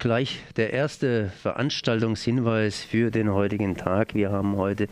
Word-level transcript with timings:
Gleich 0.00 0.40
der 0.56 0.72
erste 0.72 1.30
Veranstaltungshinweis 1.42 2.82
für 2.82 3.10
den 3.10 3.30
heutigen 3.34 3.76
Tag. 3.76 4.14
Wir 4.14 4.32
haben 4.32 4.56
heute 4.56 4.88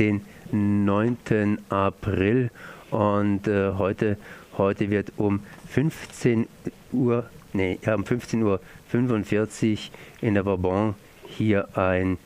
den 0.00 0.22
9. 0.50 1.58
April 1.68 2.50
und 2.90 3.46
äh, 3.46 3.74
heute, 3.74 4.16
heute 4.56 4.90
wird 4.90 5.12
um 5.16 5.44
15 5.68 6.48
Uhr, 6.90 7.30
nee, 7.52 7.78
um 7.86 8.04
15 8.04 8.42
Uhr 8.42 8.60
45 8.88 9.92
in 10.22 10.34
der 10.34 10.42
Bourbon 10.42 10.96
hier 11.28 11.68
ein 11.78 12.18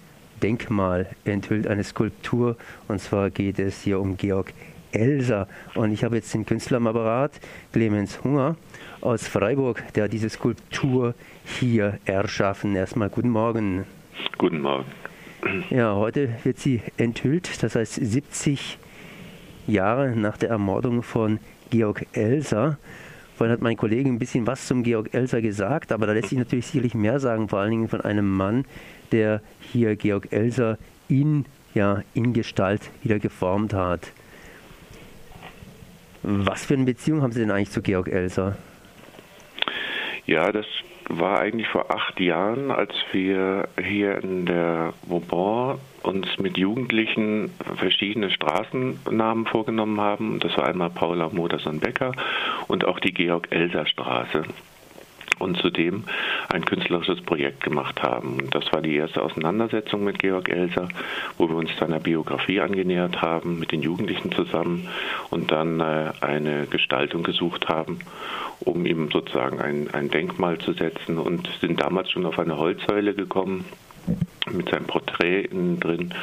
Denkmal 0.43 1.11
enthüllt, 1.27 1.67
eine 1.67 1.85
Skulptur. 1.85 2.57
Und 2.89 3.03
zwar 3.03 3.29
geht 3.29 3.59
es 3.59 3.83
hier 3.83 4.01
um 4.01 4.17
Georg 4.17 4.55
Elsa. 4.93 5.49
Und 5.75 5.93
ich 5.93 6.05
habe 6.05 6.17
jetzt 6.17 6.33
den 6.35 6.47
Künstler 6.47 6.79
am 6.79 6.87
Apparat, 6.87 7.33
Clemens 7.73 8.23
Hunger 8.23 8.57
aus 9.01 9.27
Freiburg, 9.27 9.83
der 9.95 10.09
diese 10.09 10.31
Skulptur 10.31 11.15
hier 11.45 11.99
erschaffen. 12.05 12.77
Erstmal 12.77 13.09
guten 13.09 13.31
Morgen. 13.31 13.85
Guten 14.39 14.61
Morgen. 14.61 14.87
Ja, 15.71 15.97
heute 15.97 16.29
wird 16.45 16.59
sie 16.59 16.81
enthüllt, 16.97 17.63
das 17.63 17.75
heißt 17.75 17.95
70 17.95 18.79
Jahre 19.67 20.11
nach 20.17 20.37
der 20.37 20.51
Ermordung 20.51 21.03
von 21.03 21.41
Georg 21.71 22.07
Elsa. 22.13 22.79
Vorhin 23.37 23.53
hat 23.53 23.61
mein 23.61 23.77
Kollege 23.77 24.09
ein 24.09 24.19
bisschen 24.19 24.47
was 24.47 24.67
zum 24.67 24.83
Georg 24.85 25.15
Elsa 25.15 25.41
gesagt, 25.41 25.91
aber 25.91 26.07
da 26.07 26.13
lässt 26.13 26.29
sich 26.29 26.39
natürlich 26.39 26.67
sicherlich 26.67 26.95
mehr 26.95 27.19
sagen, 27.19 27.49
vor 27.49 27.59
allen 27.59 27.71
Dingen 27.71 27.89
von 27.89 28.01
einem 28.03 28.31
Mann, 28.31 28.65
der 29.11 29.41
hier 29.61 29.97
Georg 29.97 30.29
Elsa 30.33 30.79
in, 31.09 31.47
ja, 31.75 32.03
in 32.15 32.35
Gestalt 32.35 32.91
wieder 33.03 33.19
geformt 33.19 33.75
hat. 33.75 34.13
Was 36.23 36.65
für 36.65 36.75
eine 36.75 36.85
Beziehung 36.85 37.23
haben 37.23 37.33
Sie 37.33 37.41
denn 37.41 37.51
eigentlich 37.51 37.71
zu 37.71 37.83
Georg 37.83 38.09
Elsa? 38.09 38.57
Ja, 40.27 40.53
das 40.53 40.67
war 41.09 41.41
eigentlich 41.41 41.69
vor 41.69 41.91
acht 41.91 42.21
Jahren, 42.21 42.71
als 42.71 42.93
wir 43.11 43.69
hier 43.83 44.23
in 44.23 44.47
der 44.47 44.95
Vauban 45.03 45.79
uns 46.03 46.27
mit 46.39 46.57
Jugendlichen 46.57 47.51
verschiedene 47.77 48.31
Straßennamen 48.31 49.47
vorgenommen 49.47 50.01
haben. 50.01 50.39
Das 50.39 50.57
war 50.57 50.67
einmal 50.67 50.91
Paula 50.91 51.29
Modersohn-Becker 51.31 52.13
und 52.69 52.85
auch 52.85 53.01
die 53.01 53.13
Georg-Elser-Straße 53.13 54.45
und 55.39 55.57
zudem 55.59 56.05
ein 56.53 56.65
künstlerisches 56.65 57.21
Projekt 57.23 57.63
gemacht 57.63 58.03
haben. 58.03 58.51
Das 58.51 58.73
war 58.73 58.83
die 58.83 58.97
erste 58.97 59.23
Auseinandersetzung 59.23 60.05
mit 60.05 60.19
Georg 60.19 60.49
Elser, 60.49 60.89
wo 61.39 61.49
wir 61.49 61.57
uns 61.57 61.71
seiner 61.79 62.01
Biografie 62.01 62.61
angenähert 62.61 63.23
haben, 63.23 63.59
mit 63.59 63.73
den 63.73 63.83
Jugendlichen 63.83 64.33
zusammen 64.33 64.89
und 65.31 65.51
dann 65.51 65.81
äh, 65.81 66.13
eine 66.21 66.67
Gestaltung 66.67 67.23
gesucht 67.23 67.69
haben, 67.69 68.01
um 68.61 68.87
ihm 68.87 69.11
sozusagen 69.11 69.61
ein, 69.61 69.89
ein 69.93 70.11
Denkmal 70.11 70.59
zu 70.59 70.73
setzen 70.73 71.19
und 71.19 71.49
sind 71.61 71.81
damals 71.81 72.11
schon 72.11 72.27
auf 72.27 72.39
eine 72.39 72.59
Holzsäule 72.59 73.15
gekommen 73.15 73.65
mit 74.51 74.69
seinem 74.69 74.87
Porträt 74.87 75.43
innen 75.43 75.81
drin. 75.81 76.15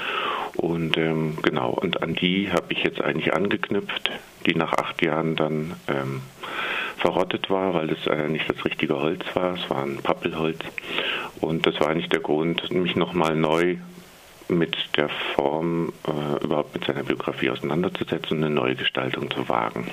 Und 0.56 0.98
ähm, 0.98 1.38
genau, 1.42 1.72
und 1.72 2.04
an 2.04 2.16
die 2.16 2.52
habe 2.52 2.74
ich 2.74 2.84
jetzt 2.84 3.02
eigentlich 3.02 3.34
angeknüpft, 3.34 4.12
die 4.46 4.56
nach 4.56 4.74
acht 4.74 5.02
Jahren 5.02 5.36
dann 5.36 5.74
ähm, 5.88 6.22
verrottet 7.00 7.50
war, 7.50 7.74
weil 7.74 7.90
es 7.90 8.06
äh, 8.08 8.28
nicht 8.28 8.50
das 8.50 8.64
richtige 8.66 9.00
Holz 9.00 9.24
war. 9.34 9.56
Es 9.56 9.70
war 9.70 9.84
ein 9.84 9.98
Pappelholz. 9.98 10.60
Und 11.42 11.66
das 11.66 11.80
war 11.80 11.90
eigentlich 11.90 12.10
der 12.10 12.20
Grund, 12.20 12.70
mich 12.72 12.96
nochmal 12.96 13.36
neu 13.36 13.78
mit 14.50 14.76
der 14.98 15.10
Form, 15.36 15.94
äh, 16.08 16.44
überhaupt 16.44 16.74
mit 16.74 16.86
seiner 16.86 17.04
Biografie 17.04 17.50
auseinanderzusetzen 17.50 18.38
und 18.38 18.44
eine 18.44 18.54
neue 18.54 18.76
Gestaltung 18.76 19.30
zu 19.32 19.48
wagen. 19.48 19.90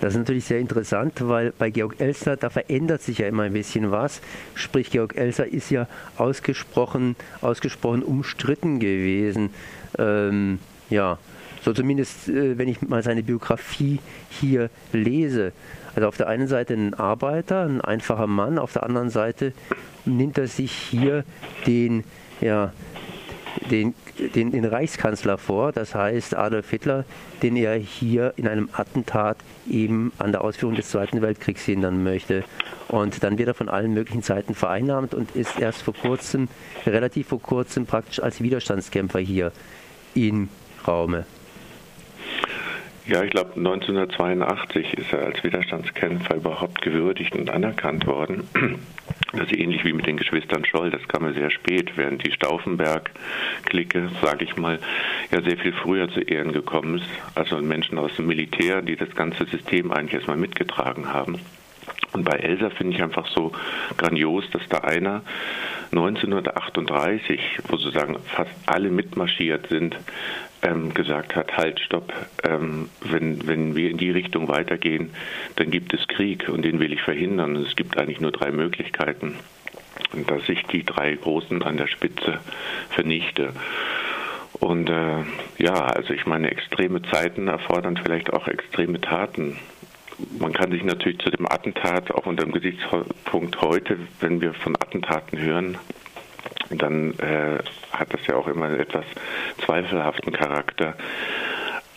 Das 0.00 0.14
ist 0.14 0.18
natürlich 0.18 0.46
sehr 0.46 0.58
interessant, 0.58 1.12
weil 1.20 1.52
bei 1.52 1.70
Georg 1.70 1.96
Elster, 2.00 2.36
da 2.36 2.48
verändert 2.48 3.02
sich 3.02 3.18
ja 3.18 3.28
immer 3.28 3.42
ein 3.42 3.52
bisschen 3.52 3.90
was. 3.90 4.22
Sprich, 4.54 4.90
Georg 4.90 5.14
Elster 5.14 5.46
ist 5.46 5.70
ja 5.70 5.86
ausgesprochen, 6.16 7.16
ausgesprochen 7.42 8.02
umstritten 8.02 8.80
gewesen. 8.80 9.50
Ähm, 9.98 10.58
ja, 10.88 11.18
so 11.62 11.72
zumindest, 11.72 12.28
äh, 12.28 12.58
wenn 12.58 12.68
ich 12.68 12.82
mal 12.82 13.02
seine 13.02 13.22
Biografie 13.22 13.98
hier 14.28 14.70
lese. 14.92 15.52
Also 15.94 16.08
auf 16.08 16.16
der 16.16 16.28
einen 16.28 16.48
Seite 16.48 16.74
ein 16.74 16.94
Arbeiter, 16.94 17.64
ein 17.64 17.80
einfacher 17.80 18.26
Mann, 18.26 18.58
auf 18.58 18.72
der 18.72 18.84
anderen 18.84 19.10
Seite 19.10 19.52
nimmt 20.04 20.38
er 20.38 20.46
sich 20.46 20.72
hier 20.72 21.24
den, 21.66 22.04
ja, 22.40 22.72
den, 23.70 23.94
den, 24.34 24.52
den 24.52 24.64
Reichskanzler 24.64 25.36
vor, 25.36 25.72
das 25.72 25.94
heißt 25.94 26.36
Adolf 26.36 26.70
Hitler, 26.70 27.04
den 27.42 27.56
er 27.56 27.74
hier 27.74 28.32
in 28.36 28.46
einem 28.46 28.68
Attentat 28.72 29.38
eben 29.68 30.12
an 30.18 30.32
der 30.32 30.42
Ausführung 30.42 30.76
des 30.76 30.90
Zweiten 30.90 31.20
Weltkriegs 31.22 31.64
hindern 31.64 32.02
möchte. 32.02 32.44
Und 32.88 33.22
dann 33.22 33.38
wird 33.38 33.48
er 33.48 33.54
von 33.54 33.68
allen 33.68 33.92
möglichen 33.92 34.22
Seiten 34.22 34.54
vereinnahmt 34.54 35.14
und 35.14 35.34
ist 35.36 35.58
erst 35.58 35.82
vor 35.82 35.94
kurzem, 35.94 36.48
relativ 36.86 37.28
vor 37.28 37.40
kurzem 37.40 37.86
praktisch 37.86 38.20
als 38.20 38.40
Widerstandskämpfer 38.40 39.20
hier 39.20 39.52
im 40.14 40.48
Raume. 40.86 41.24
Ja, 43.06 43.24
ich 43.24 43.30
glaube 43.30 43.52
1982 43.56 44.94
ist 44.94 45.12
er 45.12 45.26
als 45.26 45.42
Widerstandskämpfer 45.42 46.36
überhaupt 46.36 46.82
gewürdigt 46.82 47.34
und 47.34 47.50
anerkannt 47.50 48.06
worden. 48.06 48.48
Das 49.32 49.42
ist 49.42 49.56
ähnlich 49.56 49.84
wie 49.84 49.92
mit 49.92 50.06
den 50.06 50.16
Geschwistern 50.16 50.64
Scholl, 50.64 50.90
das 50.90 51.06
kam 51.06 51.24
ja 51.24 51.32
sehr 51.32 51.50
spät, 51.52 51.92
während 51.96 52.26
die 52.26 52.32
Stauffenberg-Clique, 52.32 54.10
sage 54.20 54.44
ich 54.44 54.56
mal, 54.56 54.80
ja 55.30 55.40
sehr 55.40 55.56
viel 55.56 55.72
früher 55.72 56.10
zu 56.10 56.20
Ehren 56.20 56.52
gekommen 56.52 56.96
ist. 56.96 57.06
Also 57.36 57.58
Menschen 57.58 57.96
aus 57.98 58.10
dem 58.16 58.26
Militär, 58.26 58.82
die 58.82 58.96
das 58.96 59.14
ganze 59.14 59.44
System 59.44 59.92
eigentlich 59.92 60.14
erstmal 60.14 60.36
mitgetragen 60.36 61.12
haben. 61.12 61.38
Und 62.12 62.24
bei 62.24 62.38
Elsa 62.38 62.70
finde 62.70 62.96
ich 62.96 63.02
einfach 63.02 63.28
so 63.28 63.52
grandios, 63.96 64.50
dass 64.50 64.62
da 64.68 64.78
einer 64.78 65.22
1938, 65.92 67.40
wo 67.68 67.76
sozusagen 67.76 68.16
fast 68.26 68.50
alle 68.66 68.90
mitmarschiert 68.90 69.68
sind, 69.68 69.96
ähm, 70.62 70.92
gesagt 70.94 71.36
hat, 71.36 71.56
halt, 71.56 71.80
stopp, 71.80 72.12
ähm, 72.44 72.88
wenn, 73.02 73.46
wenn 73.46 73.74
wir 73.74 73.90
in 73.90 73.98
die 73.98 74.10
Richtung 74.10 74.48
weitergehen, 74.48 75.10
dann 75.56 75.70
gibt 75.70 75.94
es 75.94 76.06
Krieg 76.08 76.48
und 76.48 76.62
den 76.62 76.80
will 76.80 76.92
ich 76.92 77.02
verhindern. 77.02 77.56
Es 77.56 77.76
gibt 77.76 77.98
eigentlich 77.98 78.20
nur 78.20 78.32
drei 78.32 78.50
Möglichkeiten. 78.50 79.36
Dass 80.26 80.48
ich 80.48 80.62
die 80.64 80.84
drei 80.84 81.14
Großen 81.14 81.62
an 81.62 81.76
der 81.76 81.86
Spitze 81.86 82.40
vernichte. 82.90 83.52
Und 84.54 84.90
äh, 84.90 85.24
ja, 85.58 85.86
also 85.86 86.12
ich 86.12 86.26
meine, 86.26 86.50
extreme 86.50 87.02
Zeiten 87.02 87.48
erfordern 87.48 87.96
vielleicht 87.96 88.32
auch 88.32 88.48
extreme 88.48 89.00
Taten. 89.00 89.58
Man 90.38 90.52
kann 90.52 90.70
sich 90.70 90.84
natürlich 90.84 91.18
zu 91.20 91.30
dem 91.30 91.46
Attentat 91.46 92.10
auch 92.10 92.26
unter 92.26 92.44
dem 92.44 92.52
Gesichtspunkt 92.52 93.60
heute, 93.62 93.98
wenn 94.20 94.40
wir 94.40 94.52
von 94.52 94.76
Attentaten 94.76 95.38
hören, 95.38 95.78
dann 96.70 97.18
äh, 97.18 97.58
hat 97.92 98.12
das 98.12 98.26
ja 98.26 98.36
auch 98.36 98.48
immer 98.48 98.70
etwas 98.78 99.04
zweifelhaften 99.64 100.32
Charakter. 100.32 100.94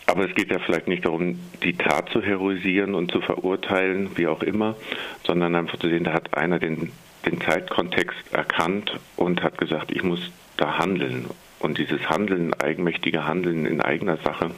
Aber 0.06 0.28
es 0.28 0.34
geht 0.34 0.50
ja 0.50 0.58
vielleicht 0.58 0.88
nicht 0.88 1.06
darum, 1.06 1.40
die 1.62 1.76
Tat 1.76 2.10
zu 2.10 2.20
heroisieren 2.20 2.94
und 2.94 3.10
zu 3.10 3.20
verurteilen, 3.20 4.10
wie 4.16 4.26
auch 4.26 4.42
immer, 4.42 4.76
sondern 5.24 5.54
einfach 5.54 5.78
zu 5.78 5.88
sehen, 5.88 6.04
da 6.04 6.12
hat 6.12 6.36
einer 6.36 6.58
den, 6.58 6.92
den 7.24 7.40
Zeitkontext 7.40 8.32
erkannt 8.32 8.98
und 9.16 9.42
hat 9.42 9.56
gesagt, 9.56 9.92
ich 9.92 10.02
muss 10.02 10.20
da 10.56 10.78
handeln. 10.78 11.26
Und 11.58 11.78
dieses 11.78 12.10
Handeln, 12.10 12.52
eigenmächtige 12.52 13.26
Handeln 13.26 13.64
in 13.64 13.80
eigener 13.80 14.18
Sache 14.18 14.50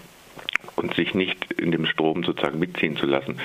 und 0.74 0.94
sich 0.94 1.14
nicht 1.14 1.52
in 1.52 1.70
dem 1.70 1.86
Strom 1.86 2.24
sozusagen 2.24 2.58
mitziehen 2.58 2.96
zu 2.96 3.06
lassen, 3.06 3.38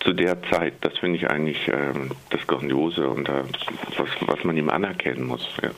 zu 0.00 0.12
der 0.12 0.42
Zeit, 0.44 0.74
das 0.80 0.96
finde 0.98 1.18
ich 1.18 1.30
eigentlich 1.30 1.68
äh, 1.68 1.92
das 2.30 2.46
Grandiose 2.46 3.08
und 3.08 3.28
äh, 3.28 3.42
was, 3.96 4.08
was 4.20 4.44
man 4.44 4.56
ihm 4.56 4.70
anerkennen 4.70 5.24
muss. 5.24 5.48
Ja. 5.62 5.70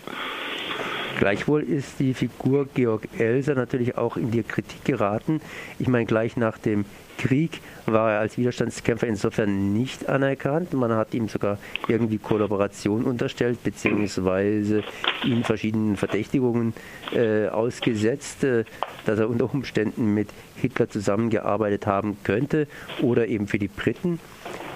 Gleichwohl 1.20 1.62
ist 1.62 2.00
die 2.00 2.14
Figur 2.14 2.66
Georg 2.72 3.02
Elser 3.18 3.54
natürlich 3.54 3.98
auch 3.98 4.16
in 4.16 4.30
die 4.30 4.42
Kritik 4.42 4.86
geraten. 4.86 5.42
Ich 5.78 5.86
meine, 5.86 6.06
gleich 6.06 6.38
nach 6.38 6.56
dem 6.56 6.86
Krieg 7.18 7.60
war 7.84 8.12
er 8.12 8.20
als 8.20 8.38
Widerstandskämpfer 8.38 9.06
insofern 9.06 9.74
nicht 9.74 10.08
anerkannt. 10.08 10.72
Man 10.72 10.94
hat 10.94 11.12
ihm 11.12 11.28
sogar 11.28 11.58
irgendwie 11.88 12.16
Kollaboration 12.16 13.04
unterstellt, 13.04 13.62
beziehungsweise 13.62 14.82
ihm 15.22 15.44
verschiedenen 15.44 15.98
Verdächtigungen 15.98 16.72
äh, 17.12 17.48
ausgesetzt, 17.48 18.42
äh, 18.44 18.64
dass 19.04 19.18
er 19.18 19.28
unter 19.28 19.52
Umständen 19.52 20.14
mit 20.14 20.30
Hitler 20.56 20.88
zusammengearbeitet 20.88 21.86
haben 21.86 22.16
könnte 22.24 22.66
oder 23.02 23.28
eben 23.28 23.46
für 23.46 23.58
die 23.58 23.68
Briten, 23.68 24.20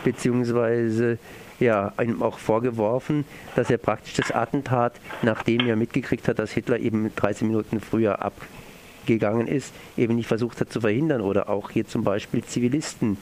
beziehungsweise 0.04 1.16
ja, 1.60 1.92
einem 1.96 2.22
auch 2.22 2.38
vorgeworfen, 2.38 3.24
dass 3.54 3.70
er 3.70 3.78
praktisch 3.78 4.14
das 4.14 4.32
Attentat, 4.32 4.94
nachdem 5.22 5.66
er 5.66 5.76
mitgekriegt 5.76 6.28
hat, 6.28 6.38
dass 6.38 6.52
Hitler 6.52 6.78
eben 6.78 7.14
13 7.14 7.46
Minuten 7.46 7.80
früher 7.80 8.22
abgegangen 8.22 9.46
ist, 9.46 9.74
eben 9.96 10.16
nicht 10.16 10.26
versucht 10.26 10.60
hat 10.60 10.72
zu 10.72 10.80
verhindern 10.80 11.20
oder 11.20 11.48
auch 11.48 11.70
hier 11.70 11.86
zum 11.86 12.04
Beispiel 12.04 12.42
Zivilisten 12.44 13.16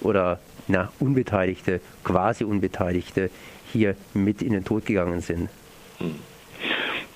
oder 0.00 0.40
na, 0.68 0.92
Unbeteiligte, 1.00 1.80
quasi 2.04 2.44
Unbeteiligte 2.44 3.30
hier 3.72 3.96
mit 4.14 4.42
in 4.42 4.52
den 4.52 4.64
Tod 4.64 4.86
gegangen 4.86 5.20
sind. 5.20 5.48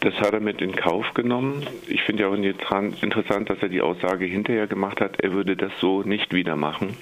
Das 0.00 0.14
hat 0.14 0.32
er 0.32 0.40
mit 0.40 0.60
in 0.60 0.74
Kauf 0.74 1.14
genommen. 1.14 1.66
Ich 1.88 2.02
finde 2.02 2.22
ja 2.22 2.28
auch 2.28 2.34
interessant, 2.34 3.50
dass 3.50 3.58
er 3.60 3.68
die 3.68 3.80
Aussage 3.80 4.24
hinterher 4.24 4.66
gemacht 4.66 5.00
hat, 5.00 5.20
er 5.20 5.32
würde 5.32 5.56
das 5.56 5.72
so 5.80 6.02
nicht 6.02 6.32
wieder 6.32 6.56
machen 6.56 6.96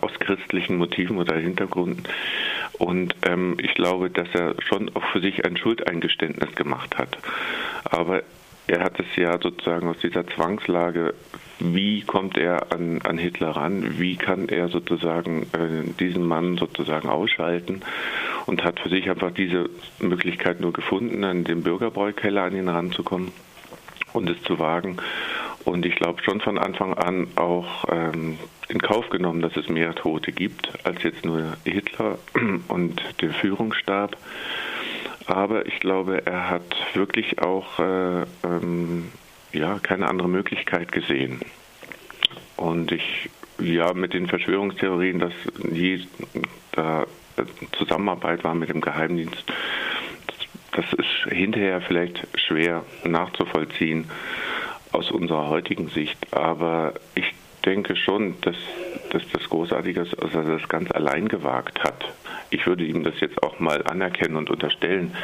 aus 0.00 0.12
christlichen 0.18 0.76
Motiven 0.76 1.18
oder 1.18 1.36
Hintergründen. 1.36 2.04
Und 2.78 3.14
ähm, 3.22 3.56
ich 3.60 3.74
glaube, 3.74 4.10
dass 4.10 4.28
er 4.34 4.54
schon 4.62 4.90
auch 4.94 5.04
für 5.12 5.20
sich 5.20 5.44
ein 5.44 5.56
Schuldeingeständnis 5.56 6.54
gemacht 6.54 6.96
hat. 6.96 7.18
Aber 7.84 8.22
er 8.68 8.80
hat 8.80 9.00
es 9.00 9.06
ja 9.16 9.38
sozusagen 9.40 9.88
aus 9.88 9.98
dieser 9.98 10.26
Zwangslage, 10.26 11.14
wie 11.58 12.02
kommt 12.02 12.36
er 12.36 12.72
an, 12.72 13.00
an 13.02 13.18
Hitler 13.18 13.50
ran, 13.50 13.98
wie 13.98 14.16
kann 14.16 14.48
er 14.48 14.68
sozusagen 14.68 15.42
äh, 15.54 15.90
diesen 15.98 16.24
Mann 16.24 16.56
sozusagen 16.56 17.08
ausschalten 17.08 17.80
und 18.46 18.62
hat 18.62 18.78
für 18.78 18.90
sich 18.90 19.10
einfach 19.10 19.32
diese 19.32 19.68
Möglichkeit 19.98 20.60
nur 20.60 20.72
gefunden, 20.72 21.24
an 21.24 21.44
den 21.44 21.62
Bürgerbräukeller 21.62 22.42
an 22.42 22.54
ihn 22.54 22.68
ranzukommen 22.68 23.32
und 24.12 24.30
es 24.30 24.40
zu 24.42 24.58
wagen. 24.58 24.98
Und 25.64 25.84
ich 25.84 25.96
glaube 25.96 26.22
schon 26.22 26.40
von 26.40 26.58
Anfang 26.58 26.94
an 26.94 27.28
auch 27.36 27.84
ähm, 27.90 28.38
in 28.68 28.80
Kauf 28.80 29.10
genommen, 29.10 29.40
dass 29.40 29.56
es 29.56 29.68
mehr 29.68 29.94
Tote 29.94 30.32
gibt 30.32 30.84
als 30.84 31.02
jetzt 31.02 31.24
nur 31.24 31.56
Hitler 31.64 32.18
und 32.68 33.02
der 33.20 33.30
Führungsstab. 33.30 34.16
Aber 35.26 35.66
ich 35.66 35.80
glaube, 35.80 36.26
er 36.26 36.48
hat 36.48 36.76
wirklich 36.94 37.40
auch 37.40 37.78
äh, 37.78 38.22
ähm, 38.44 39.12
ja, 39.52 39.78
keine 39.78 40.08
andere 40.08 40.28
Möglichkeit 40.28 40.92
gesehen. 40.92 41.40
Und 42.56 42.92
ich, 42.92 43.30
ja, 43.58 43.92
mit 43.92 44.14
den 44.14 44.26
Verschwörungstheorien, 44.26 45.18
dass 45.18 45.32
je 45.70 46.00
da 46.72 47.06
Zusammenarbeit 47.76 48.42
war 48.42 48.54
mit 48.54 48.68
dem 48.68 48.80
Geheimdienst, 48.80 49.44
das 50.72 50.92
ist 50.92 51.32
hinterher 51.32 51.80
vielleicht 51.80 52.26
schwer 52.36 52.84
nachzuvollziehen 53.04 54.10
aus 54.98 55.10
unserer 55.10 55.48
heutigen 55.48 55.88
Sicht. 55.88 56.18
Aber 56.32 56.94
ich 57.14 57.32
denke 57.64 57.96
schon, 57.96 58.34
dass, 58.40 58.56
dass 59.10 59.22
das 59.32 59.48
dass 59.48 60.34
er 60.34 60.58
das 60.58 60.68
ganz 60.68 60.90
allein 60.90 61.28
gewagt 61.28 61.82
hat. 61.84 62.04
Ich 62.50 62.66
würde 62.66 62.84
ihm 62.84 63.04
das 63.04 63.14
jetzt 63.20 63.42
auch 63.42 63.60
mal 63.60 63.84
anerkennen 63.84 64.36
und 64.36 64.50
unterstellen, 64.50 65.14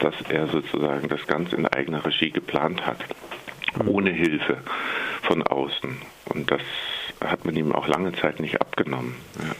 dass 0.00 0.14
er 0.28 0.48
sozusagen 0.48 1.08
das 1.08 1.26
Ganze 1.26 1.56
in 1.56 1.66
eigener 1.66 2.04
Regie 2.04 2.30
geplant 2.30 2.84
hat, 2.86 2.98
ohne 3.86 4.10
Hilfe 4.10 4.58
von 5.22 5.42
außen. 5.42 5.96
Und 6.26 6.50
das 6.50 6.62
hat 7.20 7.44
man 7.44 7.54
ihm 7.56 7.72
auch 7.72 7.86
lange 7.86 8.12
Zeit 8.12 8.40
nicht 8.40 8.60
abgenommen. 8.60 9.14
Ja. 9.38 9.54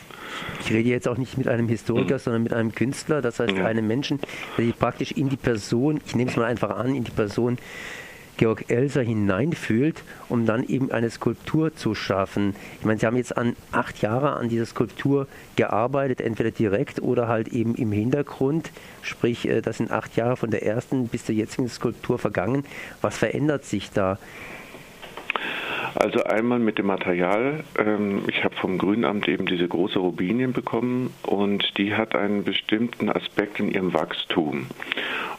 Ich 0.60 0.72
rede 0.72 0.88
jetzt 0.88 1.06
auch 1.06 1.19
nicht 1.19 1.38
mit 1.38 1.46
einem 1.46 1.69
Historiker, 1.69 2.14
mhm. 2.14 2.19
sondern 2.19 2.42
mit 2.42 2.52
einem 2.52 2.74
Künstler, 2.74 3.22
das 3.22 3.38
heißt 3.38 3.56
ja. 3.56 3.66
einem 3.66 3.86
Menschen, 3.86 4.19
der 4.56 4.64
sich 4.64 4.78
praktisch 4.78 5.12
in 5.12 5.28
die 5.28 5.36
Person, 5.36 6.00
ich 6.04 6.16
nehme 6.16 6.30
es 6.30 6.36
mal 6.36 6.46
einfach 6.46 6.70
an, 6.70 6.94
in 6.94 7.04
die 7.04 7.10
Person 7.10 7.58
Georg 8.43 8.73
Elser 8.73 9.03
hineinfühlt, 9.03 10.03
um 10.29 10.47
dann 10.47 10.65
eben 10.65 10.91
eine 10.91 11.11
Skulptur 11.11 11.77
zu 11.77 11.94
schaffen. 11.94 12.56
Ich 12.81 12.85
meine, 12.85 12.99
Sie 12.99 13.06
haben 13.06 13.17
jetzt 13.17 13.37
an 13.39 13.55
acht 13.71 14.03
Jahre 14.03 14.33
an 14.33 14.49
dieser 14.49 14.67
Skulptur 14.67 15.29
gearbeitet, 15.55 16.21
entweder 16.21 16.50
direkt 16.50 17.00
oder 17.00 17.29
halt 17.29 17.47
eben 17.47 17.77
im 17.77 17.93
Hintergrund. 17.93 18.73
Sprich, 19.00 19.49
äh, 19.49 19.61
das 19.61 19.77
sind 19.77 19.93
acht 19.93 20.17
Jahre 20.17 20.37
von 20.37 20.50
der 20.50 20.67
ersten 20.67 21.06
bis 21.06 21.25
zur 21.25 21.37
jetzigen 21.37 21.69
Skulptur 21.69 22.19
vergangen. 22.19 22.65
Was 23.00 23.17
verändert 23.17 23.65
sich 23.65 23.93
da? 23.93 24.19
Also 25.94 26.25
einmal 26.25 26.59
mit 26.59 26.79
dem 26.79 26.87
Material. 26.87 27.62
Ähm, 27.79 28.25
ich 28.27 28.43
habe 28.43 28.56
vom 28.56 28.77
Grünamt 28.77 29.29
eben 29.29 29.47
diese 29.47 29.69
große 29.69 30.00
Rubinien 30.00 30.53
bekommen 30.53 31.15
und 31.23 31.79
die 31.79 31.94
hat 31.94 32.17
einen 32.17 32.43
bestimmten 32.43 33.09
Aspekt 33.09 33.61
in 33.61 33.71
ihrem 33.71 33.94
Wachstum. 33.94 34.67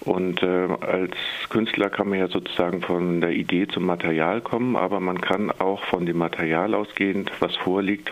Und 0.06 0.44
äh, 0.44 0.68
als 0.82 1.16
Künstler 1.50 1.90
kann 1.90 2.10
man 2.10 2.20
ja 2.20 2.28
sozusagen 2.28 2.82
von 2.82 3.22
der 3.22 3.32
Idee 3.32 3.68
zum 3.68 3.86
Material 3.86 4.42
kommen, 4.42 4.76
aber 4.76 5.00
man 5.00 5.22
kann 5.22 5.50
auch 5.50 5.84
von 5.86 6.06
dem 6.06 6.18
Material 6.18 6.74
ausgehend, 6.74 7.32
was 7.40 7.56
vorliegt, 7.56 8.12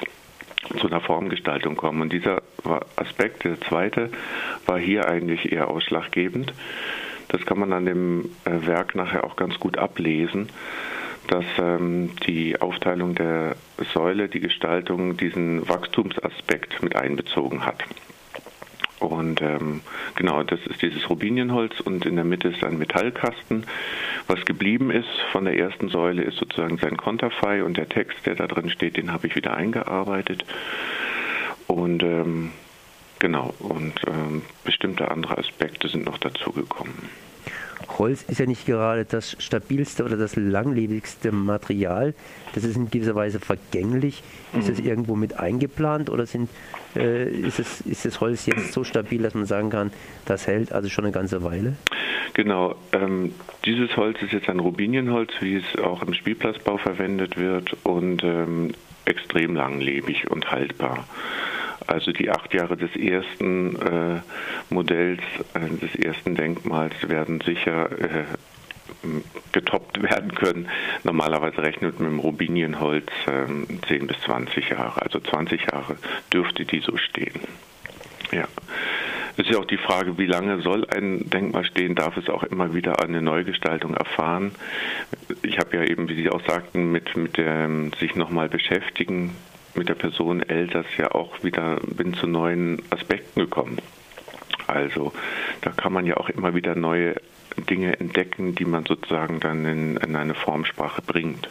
zu 0.79 0.87
einer 0.87 1.01
Formgestaltung 1.01 1.75
kommen. 1.75 2.01
Und 2.01 2.13
dieser 2.13 2.41
Aspekt, 2.95 3.43
der 3.43 3.59
zweite, 3.61 4.09
war 4.65 4.79
hier 4.79 5.09
eigentlich 5.09 5.51
eher 5.51 5.69
ausschlaggebend. 5.69 6.53
Das 7.27 7.45
kann 7.45 7.59
man 7.59 7.73
an 7.73 7.85
dem 7.85 8.29
äh, 8.45 8.65
Werk 8.65 8.95
nachher 8.95 9.23
auch 9.25 9.35
ganz 9.35 9.59
gut 9.59 9.77
ablesen 9.77 10.49
dass 11.27 11.45
ähm, 11.59 12.11
die 12.27 12.59
Aufteilung 12.59 13.15
der 13.15 13.55
Säule, 13.93 14.27
die 14.27 14.39
Gestaltung 14.39 15.17
diesen 15.17 15.67
Wachstumsaspekt 15.69 16.81
mit 16.83 16.95
einbezogen 16.95 17.65
hat. 17.65 17.83
Und 19.01 19.41
ähm, 19.41 19.81
genau, 20.15 20.43
das 20.43 20.59
ist 20.67 20.83
dieses 20.83 21.09
Rubinienholz 21.09 21.79
und 21.79 22.05
in 22.05 22.15
der 22.15 22.23
Mitte 22.23 22.49
ist 22.49 22.63
ein 22.63 22.77
Metallkasten. 22.77 23.65
Was 24.27 24.45
geblieben 24.45 24.91
ist 24.91 25.09
von 25.31 25.45
der 25.45 25.57
ersten 25.57 25.89
Säule 25.89 26.21
ist 26.21 26.37
sozusagen 26.37 26.77
sein 26.77 26.97
Konterfei 26.97 27.63
und 27.63 27.77
der 27.77 27.89
Text, 27.89 28.27
der 28.27 28.35
da 28.35 28.45
drin 28.45 28.69
steht, 28.69 28.97
den 28.97 29.11
habe 29.11 29.25
ich 29.25 29.35
wieder 29.35 29.55
eingearbeitet. 29.55 30.45
Und 31.65 32.03
ähm, 32.03 32.51
genau, 33.17 33.55
und 33.57 33.93
ähm, 34.05 34.43
bestimmte 34.63 35.09
andere 35.09 35.39
Aspekte 35.39 35.87
sind 35.87 36.05
noch 36.05 36.19
dazugekommen. 36.19 37.09
Holz 37.97 38.23
ist 38.23 38.39
ja 38.39 38.45
nicht 38.45 38.65
gerade 38.65 39.05
das 39.05 39.35
stabilste 39.39 40.03
oder 40.03 40.17
das 40.17 40.35
langlebigste 40.35 41.31
Material. 41.31 42.13
Das 42.53 42.63
ist 42.63 42.75
in 42.75 42.89
gewisser 42.89 43.15
Weise 43.15 43.39
vergänglich. 43.39 44.23
Ist 44.57 44.69
es 44.69 44.79
mhm. 44.79 44.87
irgendwo 44.87 45.15
mit 45.15 45.39
eingeplant 45.39 46.09
oder 46.09 46.25
sind, 46.25 46.49
äh, 46.95 47.29
ist, 47.29 47.59
es, 47.59 47.81
ist 47.81 48.05
das 48.05 48.19
Holz 48.19 48.45
jetzt 48.45 48.73
so 48.73 48.83
stabil, 48.83 49.21
dass 49.21 49.33
man 49.33 49.45
sagen 49.45 49.69
kann, 49.69 49.91
das 50.25 50.47
hält 50.47 50.71
also 50.71 50.89
schon 50.89 51.05
eine 51.05 51.13
ganze 51.13 51.43
Weile? 51.43 51.75
Genau. 52.33 52.75
Ähm, 52.91 53.33
dieses 53.65 53.95
Holz 53.97 54.21
ist 54.21 54.33
jetzt 54.33 54.49
ein 54.49 54.59
Rubinienholz, 54.59 55.31
wie 55.39 55.55
es 55.57 55.83
auch 55.83 56.01
im 56.03 56.13
Spielplatzbau 56.13 56.77
verwendet 56.77 57.37
wird 57.37 57.75
und 57.83 58.23
ähm, 58.23 58.73
extrem 59.05 59.55
langlebig 59.55 60.29
und 60.29 60.51
haltbar. 60.51 61.05
Also 61.87 62.11
die 62.11 62.29
acht 62.29 62.53
Jahre 62.53 62.77
des 62.77 62.95
ersten 62.95 63.75
äh, 63.75 64.21
Modells, 64.69 65.21
äh, 65.53 65.59
des 65.85 65.95
ersten 65.95 66.35
Denkmals 66.35 67.07
werden 67.07 67.41
sicher 67.41 67.91
äh, 67.91 68.23
getoppt 69.51 70.01
werden 70.01 70.33
können. 70.35 70.69
Normalerweise 71.03 71.61
rechnet 71.63 71.99
mit 71.99 72.09
dem 72.09 72.19
Rubinienholz 72.19 73.07
äh, 73.27 73.87
10 73.87 74.07
bis 74.07 74.19
20 74.21 74.69
Jahre. 74.69 75.01
Also 75.01 75.19
20 75.19 75.65
Jahre 75.71 75.97
dürfte 76.31 76.65
die 76.65 76.79
so 76.79 76.97
stehen. 76.97 77.39
Ja. 78.31 78.47
Es 79.37 79.45
ist 79.45 79.53
ja 79.53 79.59
auch 79.59 79.65
die 79.65 79.77
Frage, 79.77 80.17
wie 80.17 80.25
lange 80.25 80.61
soll 80.61 80.85
ein 80.89 81.29
Denkmal 81.29 81.65
stehen? 81.65 81.95
Darf 81.95 82.17
es 82.17 82.29
auch 82.29 82.43
immer 82.43 82.73
wieder 82.73 83.01
eine 83.01 83.21
Neugestaltung 83.21 83.95
erfahren? 83.95 84.51
Ich 85.41 85.57
habe 85.57 85.77
ja 85.77 85.83
eben, 85.83 86.09
wie 86.09 86.15
Sie 86.15 86.29
auch 86.29 86.45
sagten, 86.45 86.91
mit, 86.91 87.15
mit 87.15 87.37
dem 87.37 87.93
sich 87.93 88.15
nochmal 88.15 88.49
beschäftigen 88.49 89.35
mit 89.75 89.89
der 89.89 89.95
Person 89.95 90.41
Elters 90.41 90.85
ja 90.97 91.11
auch 91.11 91.43
wieder 91.43 91.79
bin 91.81 92.13
zu 92.13 92.27
neuen 92.27 92.81
Aspekten 92.89 93.41
gekommen. 93.41 93.77
Also 94.67 95.11
da 95.61 95.71
kann 95.71 95.93
man 95.93 96.05
ja 96.05 96.17
auch 96.17 96.29
immer 96.29 96.53
wieder 96.55 96.75
neue 96.75 97.15
Dinge 97.69 97.99
entdecken, 97.99 98.55
die 98.55 98.65
man 98.65 98.85
sozusagen 98.85 99.39
dann 99.39 99.65
in, 99.65 99.97
in 99.97 100.15
eine 100.15 100.33
Formsprache 100.33 101.01
bringt. 101.01 101.49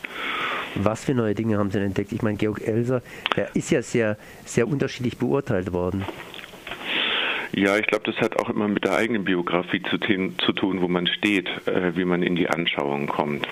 Was 0.76 1.04
für 1.04 1.14
neue 1.14 1.34
Dinge 1.34 1.58
haben 1.58 1.70
Sie 1.70 1.78
denn 1.78 1.88
entdeckt? 1.88 2.12
Ich 2.12 2.22
meine, 2.22 2.38
Georg 2.38 2.66
Elser, 2.66 3.02
der 3.36 3.54
ist 3.54 3.70
ja 3.70 3.82
sehr, 3.82 4.16
sehr 4.44 4.68
unterschiedlich 4.68 5.18
beurteilt 5.18 5.72
worden. 5.72 6.04
Ja, 7.52 7.76
ich 7.76 7.86
glaube, 7.86 8.04
das 8.04 8.16
hat 8.20 8.38
auch 8.38 8.48
immer 8.48 8.68
mit 8.68 8.84
der 8.84 8.94
eigenen 8.94 9.24
Biografie 9.24 9.82
zu, 9.82 9.98
zu 9.98 10.52
tun, 10.52 10.80
wo 10.80 10.88
man 10.88 11.08
steht, 11.08 11.48
äh, 11.66 11.96
wie 11.96 12.04
man 12.04 12.22
in 12.22 12.36
die 12.36 12.48
Anschauung 12.48 13.08
kommt 13.08 13.46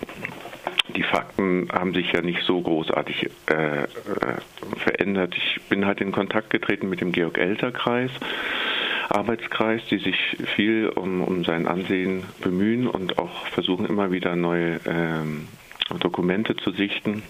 die 0.97 1.03
Fakten 1.03 1.69
haben 1.73 1.95
sich 1.95 2.13
ja 2.13 2.23
nicht 2.23 2.43
so 2.43 2.61
großartig 2.61 3.31
äh, 3.51 3.83
äh, 3.83 3.87
verändert. 4.77 5.35
Ich 5.37 5.61
bin 5.69 5.87
halt 5.87 6.01
in 6.01 6.13
Kontakt 6.13 6.51
getreten 6.51 6.89
mit 6.89 7.01
dem 7.01 7.13
Georg-Elter-Kreis. 7.13 8.11
Arbeitskreis, 9.09 9.83
die 9.91 9.99
sich 9.99 10.17
viel 10.55 10.89
um, 10.89 11.23
um 11.23 11.45
sein 11.45 11.67
Ansehen 11.67 12.25
bemühen 12.43 12.87
und 12.87 13.19
auch 13.19 13.47
versuchen 13.47 13.87
immer 13.87 14.11
wieder 14.11 14.37
neue 14.37 14.81
ähm, 14.87 15.49
Dokumente 16.01 16.57
zu 16.57 16.73
sichten. 16.73 17.23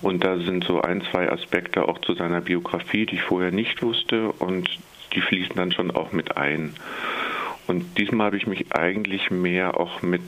Und 0.00 0.22
da 0.22 0.36
sind 0.38 0.64
so 0.64 0.80
ein, 0.80 1.02
zwei 1.10 1.30
Aspekte 1.30 1.88
auch 1.88 1.98
zu 2.00 2.14
seiner 2.14 2.40
Biografie, 2.40 3.06
die 3.06 3.16
ich 3.16 3.22
vorher 3.22 3.50
nicht 3.50 3.82
wusste 3.82 4.30
und 4.32 4.68
die 5.14 5.20
fließen 5.20 5.56
dann 5.56 5.72
schon 5.72 5.90
auch 5.90 6.12
mit 6.12 6.36
ein. 6.36 6.74
Und 7.66 7.98
diesmal 7.98 8.26
habe 8.26 8.36
ich 8.36 8.46
mich 8.46 8.72
eigentlich 8.74 9.30
mehr 9.30 9.80
auch 9.80 10.02
mit 10.02 10.22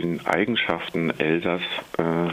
den 0.00 0.24
Eigenschaften 0.26 1.10
Elsass 1.18 1.62
äh, 1.98 2.30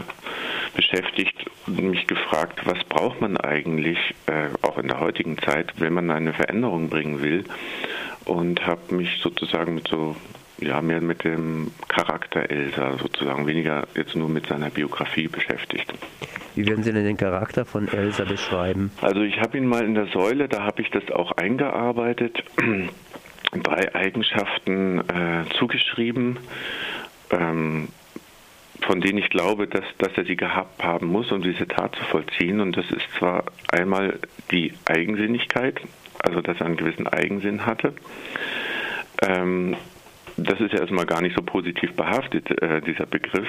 beschäftigt 0.75 1.45
und 1.67 1.81
mich 1.83 2.07
gefragt, 2.07 2.61
was 2.65 2.83
braucht 2.85 3.21
man 3.21 3.37
eigentlich, 3.37 3.97
äh, 4.27 4.47
auch 4.61 4.77
in 4.77 4.87
der 4.87 4.99
heutigen 4.99 5.37
Zeit, 5.37 5.73
wenn 5.77 5.93
man 5.93 6.09
eine 6.11 6.33
Veränderung 6.33 6.89
bringen 6.89 7.21
will. 7.21 7.43
Und 8.25 8.65
habe 8.65 8.95
mich 8.95 9.19
sozusagen 9.21 9.75
mit 9.75 9.87
so, 9.87 10.15
ja, 10.59 10.81
mehr 10.81 11.01
mit 11.01 11.23
dem 11.23 11.71
Charakter 11.87 12.49
Elsa 12.49 12.97
sozusagen, 12.97 13.47
weniger 13.47 13.87
jetzt 13.95 14.15
nur 14.15 14.29
mit 14.29 14.47
seiner 14.47 14.69
Biografie 14.69 15.27
beschäftigt. 15.27 15.91
Wie 16.55 16.67
würden 16.67 16.83
Sie 16.83 16.93
denn 16.93 17.05
den 17.05 17.17
Charakter 17.17 17.65
von 17.65 17.87
Elsa 17.87 18.25
beschreiben? 18.25 18.91
Also 19.01 19.21
ich 19.21 19.39
habe 19.39 19.57
ihn 19.57 19.65
mal 19.65 19.83
in 19.83 19.95
der 19.95 20.07
Säule, 20.07 20.47
da 20.47 20.63
habe 20.63 20.81
ich 20.81 20.91
das 20.91 21.09
auch 21.11 21.31
eingearbeitet, 21.33 22.43
drei 23.63 23.95
Eigenschaften 23.95 24.99
äh, 24.99 25.43
zugeschrieben 25.57 26.37
ähm, 27.31 27.89
von 28.81 29.01
denen 29.01 29.17
ich 29.17 29.29
glaube, 29.29 29.67
dass, 29.67 29.83
dass 29.97 30.13
er 30.15 30.25
sie 30.25 30.35
gehabt 30.35 30.83
haben 30.83 31.07
muss, 31.07 31.31
um 31.31 31.41
diese 31.41 31.67
Tat 31.67 31.95
zu 31.95 32.03
vollziehen. 32.05 32.59
Und 32.61 32.77
das 32.77 32.89
ist 32.91 33.05
zwar 33.17 33.43
einmal 33.71 34.19
die 34.51 34.73
Eigensinnigkeit, 34.85 35.79
also 36.19 36.41
dass 36.41 36.59
er 36.59 36.65
einen 36.65 36.77
gewissen 36.77 37.07
Eigensinn 37.07 37.65
hatte. 37.65 37.93
Ähm, 39.21 39.75
das 40.37 40.61
ist 40.61 40.73
ja 40.73 40.79
erstmal 40.79 41.05
gar 41.05 41.21
nicht 41.21 41.35
so 41.35 41.41
positiv 41.41 41.93
behaftet, 41.93 42.49
äh, 42.61 42.81
dieser 42.81 43.05
Begriff 43.05 43.47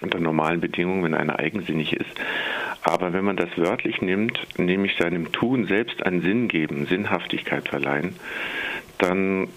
unter 0.00 0.20
normalen 0.20 0.60
Bedingungen, 0.60 1.02
wenn 1.02 1.14
einer 1.14 1.38
eigensinnig 1.38 1.92
ist. 1.92 2.10
Aber 2.82 3.12
wenn 3.12 3.24
man 3.24 3.36
das 3.36 3.48
wörtlich 3.56 4.00
nimmt, 4.00 4.38
nämlich 4.56 4.96
seinem 4.96 5.32
Tun 5.32 5.66
selbst 5.66 6.04
einen 6.04 6.22
Sinn 6.22 6.46
geben, 6.46 6.86
Sinnhaftigkeit 6.86 7.68
verleihen, 7.68 8.14
dann 8.98 9.48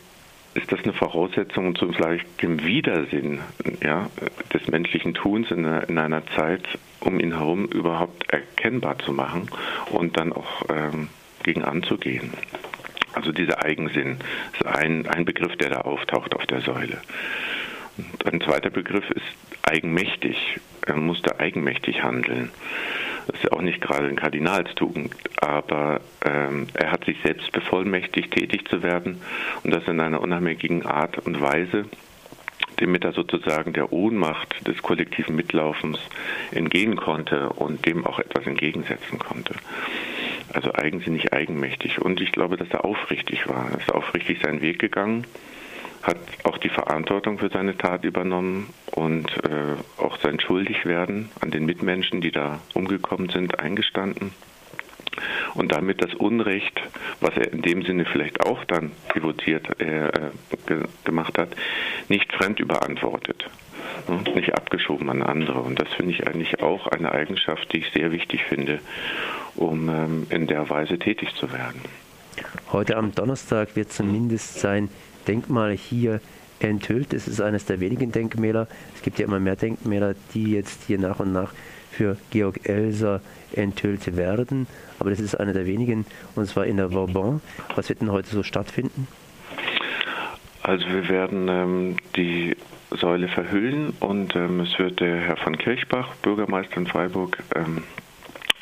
ist 0.54 0.72
das 0.72 0.84
eine 0.84 0.94
Voraussetzung 0.94 1.76
zum 1.76 1.94
vielleicht 1.94 2.26
Widersinn 2.42 3.40
ja, 3.84 4.10
des 4.54 4.68
menschlichen 4.68 5.14
Tuns 5.14 5.50
in 5.52 5.66
einer, 5.66 5.88
in 5.90 5.98
einer, 5.98 6.26
Zeit 6.36 6.64
um 7.00 7.20
ihn 7.20 7.38
herum 7.38 7.66
überhaupt 7.66 8.30
erkennbar 8.30 9.00
zu 9.00 9.14
machen 9.14 9.50
und 9.92 10.18
dann 10.18 10.34
auch 10.34 10.64
ähm, 10.70 11.10
gegen 11.44 11.64
anzugehen. 11.64 12.32
Also 13.14 13.32
dieser 13.32 13.64
Eigensinn 13.64 14.18
ist 14.54 14.66
ein, 14.66 15.08
ein 15.08 15.26
Begriff, 15.26 15.56
der 15.58 15.70
da 15.70 15.82
auftaucht 15.82 16.36
auf 16.36 16.46
der 16.46 16.62
Säule. 16.62 17.02
Und 17.98 18.26
ein 18.34 18.42
zweiter 18.42 18.70
Begriff 18.70 19.10
ist 19.12 19.26
eigenmächtig. 19.64 20.60
Er 20.86 20.96
musste 20.96 21.40
eigenmächtig 21.40 22.04
handeln. 22.04 22.52
Das 23.32 23.40
ist 23.40 23.50
ja 23.50 23.58
auch 23.58 23.62
nicht 23.62 23.80
gerade 23.80 24.08
ein 24.08 24.18
Kardinalstugend, 24.18 25.16
aber 25.40 26.02
ähm, 26.26 26.68
er 26.74 26.92
hat 26.92 27.06
sich 27.06 27.18
selbst 27.24 27.50
bevollmächtigt, 27.54 28.32
tätig 28.32 28.68
zu 28.68 28.84
werden 28.84 29.22
und 29.64 29.74
das 29.74 29.88
in 29.88 30.02
einer 30.02 30.20
unabhängigen 30.20 30.86
Art 30.86 31.18
und 31.20 31.40
Weise, 31.40 31.86
damit 32.76 33.06
er 33.06 33.14
sozusagen 33.14 33.72
der 33.72 33.94
Ohnmacht 33.94 34.68
des 34.68 34.82
kollektiven 34.82 35.38
Mitlaufens 35.38 35.98
entgehen 36.52 36.98
konnte 36.98 37.50
und 37.54 37.86
dem 37.86 38.06
auch 38.06 38.20
etwas 38.20 38.46
entgegensetzen 38.46 39.18
konnte. 39.18 39.56
Also 40.52 40.74
eigensinnig 40.74 41.32
eigenmächtig. 41.32 42.02
Und 42.02 42.20
ich 42.20 42.34
glaube, 42.34 42.58
dass 42.58 42.70
er 42.72 42.84
aufrichtig 42.84 43.48
war. 43.48 43.70
Er 43.72 43.80
ist 43.80 43.94
aufrichtig 43.94 44.42
seinen 44.44 44.62
Weg 44.62 44.80
gegangen 44.80 45.26
hat 46.04 46.18
auch 46.44 46.58
die 46.58 46.70
Verantwortung 46.70 47.38
für 47.38 47.50
seine 47.50 47.78
Tat 47.78 48.04
übernommen 48.04 48.70
und 48.92 49.30
äh, 49.44 50.02
auch 50.02 50.18
sein 50.20 50.40
Schuldigwerden 50.40 51.30
an 51.40 51.52
den 51.52 51.66
Mitmenschen, 51.66 52.22
die 52.22 52.32
da 52.32 52.60
umgekommen 52.74 53.30
sind, 53.30 53.60
eingestanden 53.60 54.32
und 55.56 55.72
damit 55.72 56.02
das 56.02 56.14
Unrecht, 56.14 56.82
was 57.20 57.36
er 57.36 57.52
in 57.52 57.62
dem 57.62 57.84
Sinne 57.84 58.06
vielleicht 58.06 58.46
auch 58.46 58.64
dann 58.66 58.92
devotiert 59.16 59.80
äh, 59.80 60.10
ge 60.66 60.86
gemacht 61.04 61.38
hat, 61.38 61.50
nicht 62.08 62.32
fremd 62.34 62.60
überantwortet, 62.60 63.50
ne? 64.08 64.24
nicht 64.34 64.54
abgeschoben 64.56 65.10
an 65.10 65.22
andere. 65.22 65.60
Und 65.60 65.80
das 65.80 65.90
finde 65.90 66.14
ich 66.14 66.28
eigentlich 66.28 66.62
auch 66.62 66.88
eine 66.88 67.12
Eigenschaft, 67.12 67.72
die 67.74 67.78
ich 67.78 67.92
sehr 67.92 68.12
wichtig 68.12 68.44
finde, 68.46 68.80
um 69.56 69.90
ähm, 69.90 70.28
in 70.30 70.48
der 70.48 70.70
Weise 70.70 70.98
tätig 70.98 71.36
zu 71.36 71.52
werden. 71.52 71.82
Heute 72.72 72.96
am 72.96 73.14
Donnerstag 73.14 73.76
wird 73.76 73.92
zumindest 73.92 74.62
sein 74.62 74.90
Denkmal 75.28 75.72
hier 75.72 76.22
enthüllt. 76.60 77.14
Es 77.14 77.28
ist 77.28 77.42
eines 77.42 77.66
der 77.66 77.80
wenigen 77.80 78.12
Denkmäler. 78.12 78.68
Es 78.96 79.02
gibt 79.02 79.20
ja 79.20 79.26
immer 79.26 79.40
mehr 79.40 79.56
Denkmäler, 79.56 80.16
die 80.34 80.52
jetzt 80.52 80.84
hier 80.88 81.00
nach 81.00 81.20
und 81.20 81.32
nach 81.32 81.54
für 81.92 82.18
Georg 82.30 82.68
Elser 82.68 83.22
enthüllt 83.54 84.16
werden. 84.16 84.68
Aber 85.00 85.10
das 85.10 85.20
ist 85.20 85.36
einer 85.36 85.54
der 85.54 85.66
wenigen, 85.66 86.06
und 86.36 86.48
zwar 86.48 86.66
in 86.66 86.78
der 86.78 86.94
Vauban. 86.94 87.42
Was 87.76 87.90
wird 87.90 88.02
denn 88.02 88.12
heute 88.12 88.30
so 88.30 88.44
stattfinden? 88.44 89.08
Also 90.64 90.88
wir 90.88 91.10
werden 91.10 91.48
ähm, 91.50 91.98
die 92.16 92.56
Säule 92.92 93.28
verhüllen 93.28 93.94
und 94.00 94.36
ähm, 94.36 94.60
es 94.60 94.78
wird 94.78 95.00
der 95.00 95.18
Herr 95.18 95.38
von 95.38 95.58
Kirchbach, 95.58 96.14
Bürgermeister 96.22 96.78
in 96.78 96.88
Freiburg, 96.88 97.38
ähm, 97.56 97.84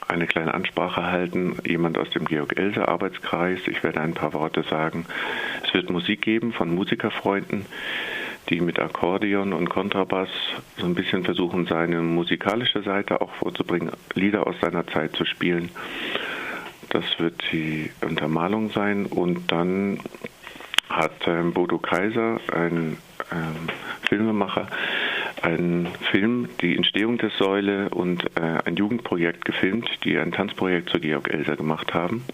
eine 0.08 0.25
kleine 0.25 0.54
Ansprache 0.54 1.04
halten, 1.04 1.58
jemand 1.66 1.98
aus 1.98 2.10
dem 2.10 2.25
Georg-Else-Arbeitskreis. 2.25 3.60
Ich 3.68 3.84
werde 3.84 4.01
ein 4.01 4.13
paar 4.13 4.34
Worte 4.34 4.63
sagen. 4.63 5.06
Es 5.69 5.75
wird 5.75 5.91
Musik 5.91 6.23
geben 6.23 6.51
von 6.51 6.73
Musikerfreunden, 6.73 7.67
die 8.49 8.59
mit 8.59 8.79
Akkordeon 8.79 9.53
und 9.53 9.69
Kontrabass 9.69 10.29
so 10.77 10.85
ein 10.88 10.95
bisschen 10.95 11.23
versuchen, 11.23 11.67
seine 11.67 12.01
musikalische 12.01 12.81
Seite 12.81 13.21
auch 13.21 13.31
vorzubringen, 13.35 13.91
Lieder 14.15 14.47
aus 14.47 14.55
seiner 14.61 14.88
Zeit 14.88 15.15
zu 15.15 15.25
spielen. 15.25 15.69
Das 16.89 17.03
wird 17.19 17.35
die 17.51 17.91
Untermalung 18.01 18.71
sein 18.71 19.05
und 19.05 19.51
dann 19.51 19.99
hat 20.89 21.27
ähm, 21.27 21.53
Bodo 21.53 21.77
Kaiser, 21.77 22.39
ein 22.51 22.97
ähm, 23.31 23.69
Filmemacher, 24.07 24.65
einen 25.43 25.88
Film, 26.09 26.49
die 26.61 26.75
Entstehung 26.75 27.19
der 27.19 27.29
Säule 27.29 27.89
und 27.89 28.25
äh, 28.35 28.57
ein 28.65 28.75
Jugendprojekt 28.75 29.45
gefilmt, 29.45 29.88
die 30.03 30.17
ein 30.17 30.31
Tanzprojekt 30.31 30.89
zu 30.89 30.99
Georg 30.99 31.31
Elser 31.31 31.57
gemacht 31.57 31.93
haben. 31.93 32.25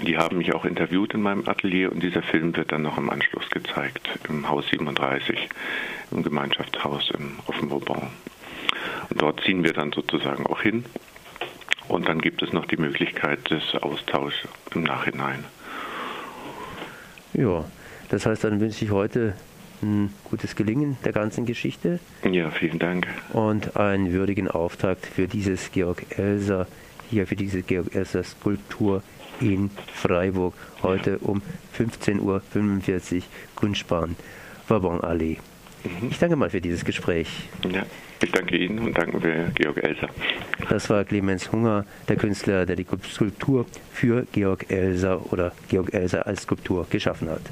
Die 0.00 0.16
haben 0.16 0.38
mich 0.38 0.54
auch 0.54 0.64
interviewt 0.64 1.14
in 1.14 1.22
meinem 1.22 1.48
Atelier 1.48 1.90
und 1.90 2.02
dieser 2.02 2.22
Film 2.22 2.56
wird 2.56 2.70
dann 2.70 2.82
noch 2.82 2.98
im 2.98 3.10
Anschluss 3.10 3.50
gezeigt 3.50 4.08
im 4.28 4.48
Haus 4.48 4.68
37, 4.68 5.48
im 6.12 6.22
Gemeinschaftshaus 6.22 7.10
im 7.10 7.38
Offenbaubaum. 7.46 8.08
Und 9.10 9.22
dort 9.22 9.40
ziehen 9.42 9.64
wir 9.64 9.72
dann 9.72 9.92
sozusagen 9.92 10.46
auch 10.46 10.60
hin 10.60 10.84
und 11.88 12.08
dann 12.08 12.20
gibt 12.20 12.42
es 12.42 12.52
noch 12.52 12.66
die 12.66 12.76
Möglichkeit 12.76 13.50
des 13.50 13.74
Austauschs 13.82 14.36
im 14.74 14.84
Nachhinein. 14.84 15.44
Ja, 17.32 17.64
das 18.08 18.24
heißt, 18.24 18.44
dann 18.44 18.60
wünsche 18.60 18.84
ich 18.84 18.90
heute 18.90 19.34
ein 19.82 20.12
gutes 20.24 20.54
Gelingen 20.54 20.96
der 21.04 21.12
ganzen 21.12 21.46
Geschichte. 21.46 21.98
Ja, 22.30 22.50
vielen 22.50 22.78
Dank. 22.78 23.06
Und 23.32 23.76
einen 23.76 24.12
würdigen 24.12 24.48
Auftakt 24.48 25.06
für 25.06 25.26
dieses 25.26 25.72
Georg 25.72 26.18
Elser, 26.18 26.66
hier 27.10 27.26
für 27.26 27.36
diese 27.36 27.62
Georg 27.62 27.94
Elser 27.94 28.22
Skulptur 28.22 29.02
in 29.40 29.70
Freiburg, 29.92 30.54
heute 30.82 31.18
um 31.18 31.42
15.45 31.76 32.20
Uhr, 32.20 33.22
Kunstbahn, 33.54 34.16
Wabonallee. 34.68 35.38
Mhm. 35.84 36.08
Ich 36.10 36.18
danke 36.18 36.36
mal 36.36 36.50
für 36.50 36.60
dieses 36.60 36.84
Gespräch. 36.84 37.28
Ja, 37.70 37.84
ich 38.22 38.32
danke 38.32 38.56
Ihnen 38.56 38.78
und 38.80 38.98
danken 38.98 39.22
wir 39.22 39.50
Georg 39.54 39.82
Elser. 39.82 40.08
Das 40.68 40.90
war 40.90 41.04
Clemens 41.04 41.52
Hunger, 41.52 41.84
der 42.08 42.16
Künstler, 42.16 42.66
der 42.66 42.76
die 42.76 42.86
Skulptur 43.10 43.66
für 43.92 44.26
Georg 44.32 44.70
Elser 44.70 45.32
oder 45.32 45.52
Georg 45.68 45.94
Elser 45.94 46.26
als 46.26 46.42
Skulptur 46.42 46.86
geschaffen 46.90 47.30
hat. 47.30 47.42